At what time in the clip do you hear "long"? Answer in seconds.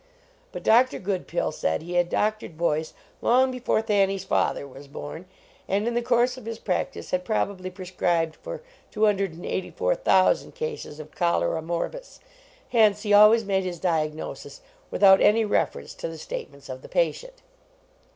3.21-3.51